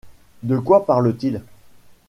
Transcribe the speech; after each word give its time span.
De 0.41 0.57
quoi 0.59 0.83
parle-t-il? 0.87 1.43